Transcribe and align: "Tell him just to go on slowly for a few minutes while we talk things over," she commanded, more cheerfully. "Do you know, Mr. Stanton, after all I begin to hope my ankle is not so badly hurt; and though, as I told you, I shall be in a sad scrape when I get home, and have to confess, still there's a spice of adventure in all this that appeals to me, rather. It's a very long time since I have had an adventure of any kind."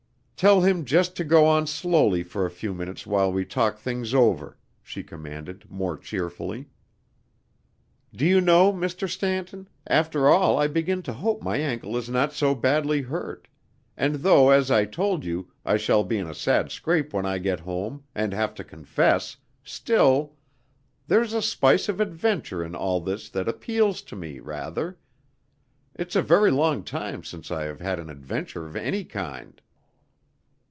"Tell 0.43 0.61
him 0.61 0.85
just 0.85 1.15
to 1.17 1.23
go 1.23 1.45
on 1.45 1.67
slowly 1.67 2.23
for 2.23 2.47
a 2.47 2.49
few 2.49 2.73
minutes 2.73 3.05
while 3.05 3.31
we 3.31 3.45
talk 3.45 3.77
things 3.77 4.11
over," 4.11 4.57
she 4.81 5.03
commanded, 5.03 5.65
more 5.69 5.95
cheerfully. 5.95 6.65
"Do 8.11 8.25
you 8.25 8.41
know, 8.41 8.73
Mr. 8.73 9.07
Stanton, 9.07 9.69
after 9.85 10.27
all 10.27 10.57
I 10.57 10.65
begin 10.65 11.03
to 11.03 11.13
hope 11.13 11.43
my 11.43 11.57
ankle 11.57 11.95
is 11.95 12.09
not 12.09 12.33
so 12.33 12.55
badly 12.55 13.03
hurt; 13.03 13.49
and 13.95 14.15
though, 14.15 14.49
as 14.49 14.71
I 14.71 14.85
told 14.85 15.23
you, 15.23 15.51
I 15.63 15.77
shall 15.77 16.03
be 16.03 16.17
in 16.17 16.25
a 16.25 16.33
sad 16.33 16.71
scrape 16.71 17.13
when 17.13 17.27
I 17.27 17.37
get 17.37 17.59
home, 17.59 18.05
and 18.15 18.33
have 18.33 18.55
to 18.55 18.63
confess, 18.63 19.37
still 19.63 20.33
there's 21.05 21.33
a 21.33 21.41
spice 21.43 21.87
of 21.87 21.99
adventure 21.99 22.63
in 22.63 22.73
all 22.73 22.99
this 22.99 23.29
that 23.29 23.47
appeals 23.47 24.01
to 24.01 24.15
me, 24.15 24.39
rather. 24.39 24.97
It's 25.93 26.15
a 26.15 26.23
very 26.23 26.49
long 26.49 26.83
time 26.83 27.23
since 27.23 27.51
I 27.51 27.65
have 27.65 27.79
had 27.79 27.99
an 27.99 28.09
adventure 28.09 28.65
of 28.65 28.75
any 28.75 29.03
kind." 29.03 29.61